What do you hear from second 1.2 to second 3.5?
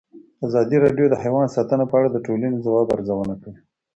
حیوان ساتنه په اړه د ټولنې د ځواب ارزونه